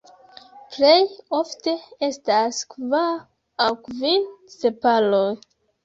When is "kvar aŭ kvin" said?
2.73-4.31